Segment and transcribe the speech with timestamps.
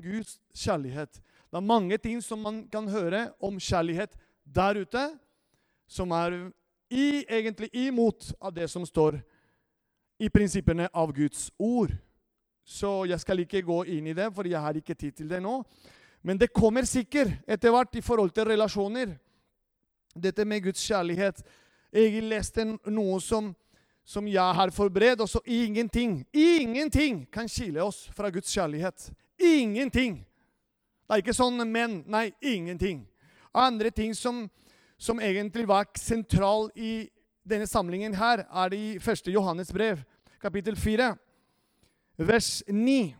[0.00, 1.20] Guds kjærlighet.
[1.50, 5.04] Det er mange ting som man kan høre om kjærlighet der ute,
[5.88, 6.36] som er
[6.90, 9.18] i, egentlig imot av det som står
[10.20, 11.92] i prinsippene av Guds ord.
[12.64, 15.40] Så jeg skal ikke gå inn i det, for jeg har ikke tid til det
[15.42, 15.62] nå.
[16.22, 19.16] Men det kommer sikkert etter hvert i forhold til relasjoner.
[20.14, 21.40] Dette med Guds kjærlighet.
[21.90, 23.50] Jeg leste noe som,
[24.04, 29.08] som jeg har forberedt, og så ingenting, ingenting kan skille oss fra Guds kjærlighet.
[29.40, 30.20] Ingenting.
[31.08, 32.02] Det er ikke sånn men.
[32.06, 33.02] Nei, ingenting.
[33.56, 34.44] Andre ting som,
[35.00, 37.08] som egentlig var sentral i
[37.42, 39.32] denne samlingen her, er det i 1.
[39.32, 40.04] Johannes brev,
[40.42, 41.10] kapittel 4,
[42.20, 43.14] vers 9.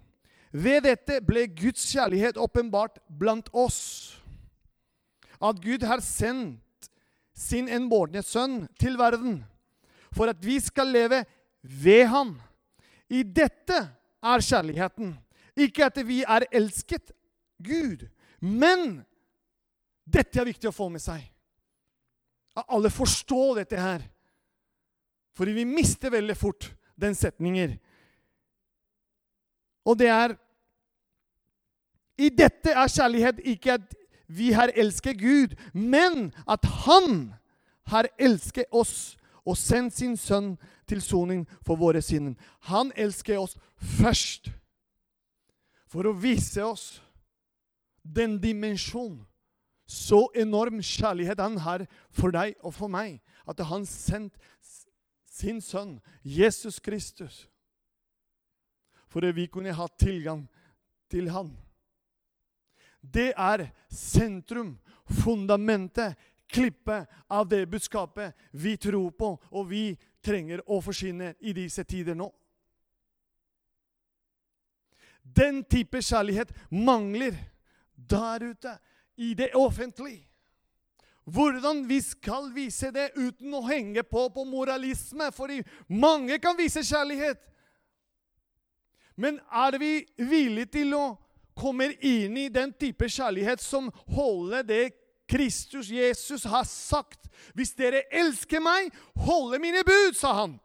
[0.50, 4.18] Ved dette ble Guds kjærlighet åpenbart blant oss.
[5.40, 6.90] At Gud har sendt
[7.34, 9.40] sin enbårne sønn til verden
[10.14, 11.22] for at vi skal leve
[11.62, 12.34] ved ham.
[13.08, 13.78] I dette
[14.20, 15.14] er kjærligheten.
[15.60, 17.12] Ikke at vi er elsket
[17.62, 18.06] Gud.
[18.40, 19.02] Men
[20.08, 21.22] dette er viktig å få med seg.
[22.56, 24.04] At alle forstår dette her.
[25.36, 26.70] For vi mister veldig fort
[27.00, 27.76] den setninger.
[29.84, 30.36] Og det er
[32.20, 33.94] I dette er kjærlighet ikke at
[34.30, 37.32] vi har elsket Gud, men at Han
[37.88, 39.16] har elsket oss
[39.48, 40.52] og sendt sin sønn
[40.86, 42.36] til soning for våre synder.
[42.68, 44.50] Han elsker oss først
[45.90, 47.00] for å vise oss
[48.02, 49.26] den dimensjonen.
[49.90, 51.82] så enorm kjærlighet han har
[52.14, 54.36] for deg og for meg, at han sendt
[55.26, 57.48] sin sønn, Jesus Kristus,
[59.10, 60.44] for at vi kunne ha tilgang
[61.10, 61.50] til han.
[63.02, 64.76] Det er sentrum,
[65.10, 66.14] fundamentet,
[66.46, 72.14] klippet av det budskapet vi tror på, og vi trenger å forsyne i disse tider
[72.14, 72.30] nå.
[75.22, 77.36] Den type kjærlighet mangler
[78.10, 78.78] der ute
[79.16, 80.26] i det offentlige.
[81.24, 86.82] Hvordan vi skal vise det uten å henge på på moralisme, fordi mange kan vise
[86.82, 87.38] kjærlighet.
[89.16, 91.04] Men er vi villige til å
[91.54, 94.84] komme inn i den type kjærlighet som holder det
[95.30, 97.28] Kristus Jesus har sagt?
[97.54, 100.56] Hvis dere elsker meg, holde mine bud, sa han.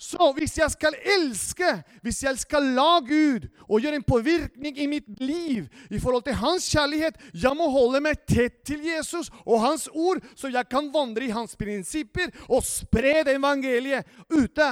[0.00, 1.68] Så hvis jeg skal elske,
[2.00, 6.38] hvis jeg skal la Gud og gjøre en påvirkning i mitt liv i forhold til
[6.40, 10.88] hans kjærlighet, jeg må holde meg tett til Jesus og hans ord, så jeg kan
[10.94, 14.68] vandre i hans prinsipper og spre det evangeliet ute.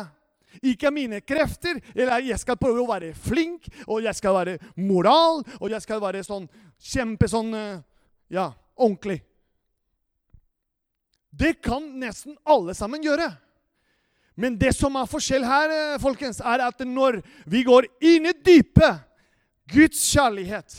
[0.64, 5.42] Ikke mine krefter, eller jeg skal prøve å være flink, og jeg skal være moral,
[5.60, 6.48] og jeg skal være sånn
[6.80, 7.52] kjempe sånn
[8.32, 8.48] Ja,
[8.80, 9.20] ordentlig.
[11.36, 13.28] Det kan nesten alle sammen gjøre.
[14.38, 18.36] Men det som er forskjell her, eh, folkens, er at når vi går inn i
[18.46, 19.04] dypet,
[19.68, 20.78] Guds kjærlighet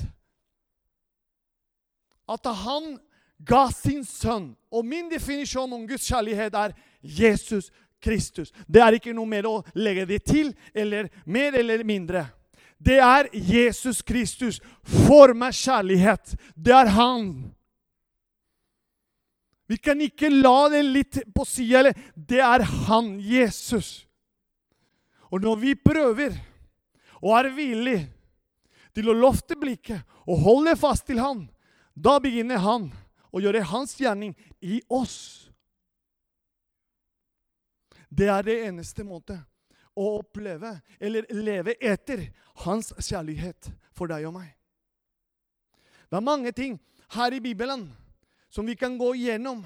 [2.29, 2.95] At han
[3.45, 4.55] ga sin sønn.
[4.71, 7.71] Og min definisjon om Guds kjærlighet er Jesus
[8.01, 8.51] Kristus.
[8.67, 12.27] Det er ikke noe mer å legge det til, eller mer eller mindre.
[12.79, 14.61] Det er Jesus Kristus.
[14.83, 16.35] For meg kjærlighet.
[16.55, 17.51] Det er han.
[19.69, 21.91] Vi kan ikke la det litt på sida.
[22.15, 24.07] Det er han, Jesus.
[25.29, 26.33] Og når vi prøver
[27.21, 28.07] og er villige
[28.97, 31.45] til å lofte blikket og holde fast til han,
[31.93, 32.89] da begynner han
[33.29, 34.33] å gjøre hans gjerning
[34.65, 35.51] i oss.
[38.09, 39.37] Det er det eneste måte
[39.93, 42.25] å oppleve eller leve etter
[42.65, 44.49] hans kjærlighet for deg og meg.
[46.09, 46.79] Det er mange ting
[47.13, 47.85] her i Bibelen
[48.49, 49.63] som vi kan gå igjennom.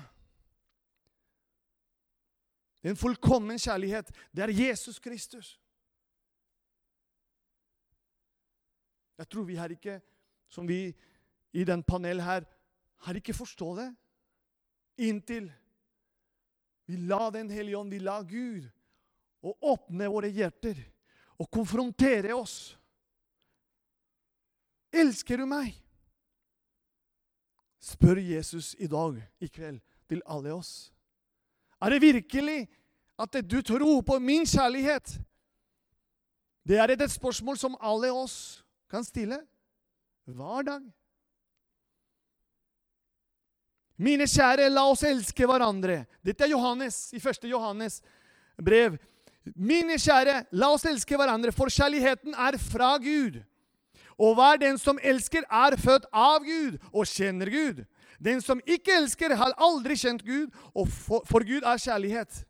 [2.84, 5.56] En fullkommen kjærlighet, det er Jesus Kristus.
[9.18, 10.02] Jeg tror vi her ikke,
[10.50, 10.92] som vi
[11.54, 12.44] i den panel her,
[13.06, 13.90] har ikke forstått det.
[15.08, 15.52] Inntil
[16.86, 18.68] vi la Den hellige ånd, vi la Gud,
[19.44, 20.78] og åpne våre hjerter
[21.40, 22.76] og konfrontere oss.
[24.94, 25.74] Elsker du meg?
[27.84, 30.92] Spør Jesus i dag, i kveld, til alle oss.
[31.82, 32.68] Er det virkelig
[33.20, 35.20] at du tror på min kjærlighet?
[36.64, 39.42] Det er et spørsmål som alle oss kan stille
[40.26, 40.84] hver dag.
[43.98, 46.06] Mine kjære, la oss elske hverandre.
[46.26, 48.00] Dette er Johannes i første Johannes
[48.58, 48.98] brev.
[49.56, 53.44] Mine kjære, la oss elske hverandre, for kjærligheten er fra Gud.
[54.24, 57.84] Og hver den som elsker, er født av Gud og kjenner Gud.
[58.24, 60.54] Den som ikke elsker, har aldri kjent Gud,
[61.28, 62.44] for Gud er kjærlighet.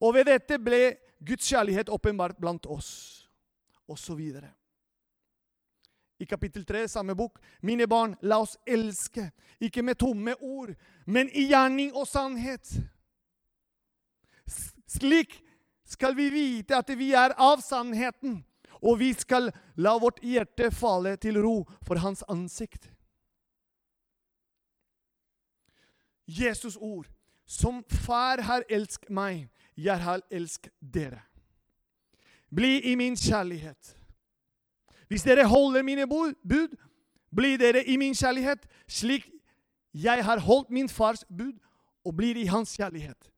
[0.00, 0.94] Og ved dette ble
[1.26, 3.16] Guds kjærlighet åpenbart blant oss.
[3.90, 4.20] osv.
[6.20, 7.40] I kapittel 3, samme bok.
[7.62, 10.70] Mine barn, la oss elske, ikke med tomme ord,
[11.06, 12.70] men i gjerning og sannhet.
[14.86, 15.40] Slik
[15.90, 18.44] skal vi vite at vi er av sannheten,
[18.82, 22.90] og vi skal la vårt hjerte falle til ro for hans ansikt.
[26.26, 27.08] Jesus ord.
[27.46, 31.24] Som far har elsket meg, jeg har elsket dere.
[32.54, 33.96] Bli i min kjærlighet.
[35.08, 36.76] Hvis dere holder mine bud,
[37.34, 39.26] blir dere i min kjærlighet, slik
[39.94, 41.58] jeg har holdt min fars bud
[42.04, 43.30] og blir i hans kjærlighet.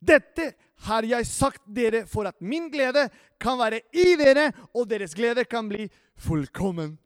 [0.00, 0.54] Dette
[0.88, 3.06] har jeg sagt dere for at min glede
[3.40, 5.86] kan være i dere, og deres glede kan bli
[6.16, 6.96] fullkommen.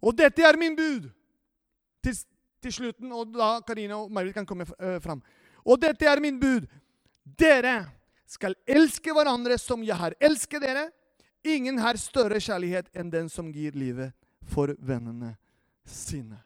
[0.00, 1.10] Og dette er min bud.
[2.00, 2.16] Til,
[2.64, 5.20] til slutten, og da Karina og Marit kan komme uh, fram.
[5.64, 6.64] Og dette er min bud.
[7.24, 7.84] Dere
[8.30, 10.88] skal elske hverandre som jeg har elsket dere.
[11.44, 14.16] Ingen har større kjærlighet enn den som gir livet
[14.48, 15.34] for vennene
[15.84, 16.40] sine.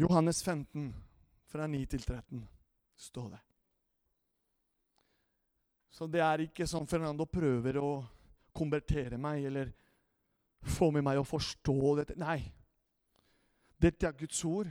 [0.00, 0.94] Johannes 15,
[1.50, 2.40] fra 9 til 13,
[2.96, 3.40] står det.
[5.90, 7.90] Så det er ikke som Fernando prøver å
[8.56, 9.72] konvertere meg eller
[10.62, 12.16] få med meg å forstå dette.
[12.20, 12.38] Nei.
[13.80, 14.70] Dette er Guds ord.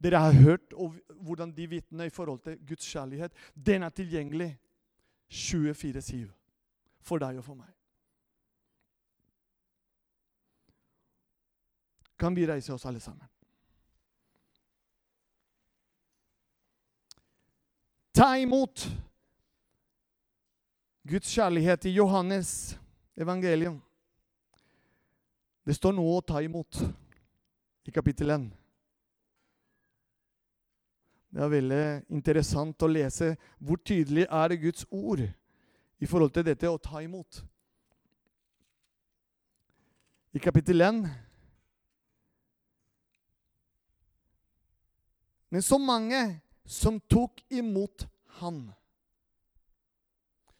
[0.00, 0.76] Dere har hørt
[1.18, 3.34] hvordan de vitner i forhold til Guds kjærlighet.
[3.54, 4.52] Den er tilgjengelig
[5.30, 6.30] 24-7
[7.02, 7.74] for deg og for meg.
[12.20, 13.26] Kan vi reise oss alle sammen?
[18.20, 18.82] Ta imot
[21.08, 22.50] Guds kjærlighet i Johannes
[23.16, 23.78] evangelium.
[25.64, 26.82] Det står noe å ta imot
[27.88, 28.44] i kapittel 1.
[31.32, 31.86] Det er veldig
[32.18, 37.40] interessant å lese hvor tydelig er Guds ord i forhold til dette å ta imot.
[40.36, 41.02] I kapittel 1
[45.48, 46.20] Men så mange
[46.70, 48.06] som tok imot
[48.40, 48.72] Han.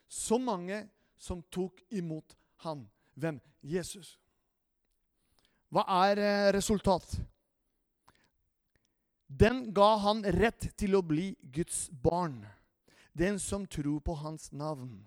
[0.08, 2.36] Så mange som tok imot
[2.66, 2.88] Han.
[3.14, 3.38] Hvem?
[3.62, 4.16] Jesus.
[5.70, 7.14] Hva er eh, resultat?
[9.30, 12.40] Den ga han rett til å bli Guds barn.
[13.14, 15.04] Den som tror på hans navn.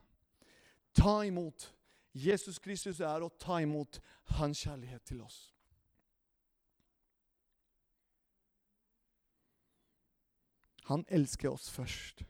[0.95, 1.67] Ta imot.
[2.13, 3.99] Jesus Kristus er å ta imot
[4.37, 5.49] hans kjærlighet til oss.
[10.89, 12.23] Han elsker oss først.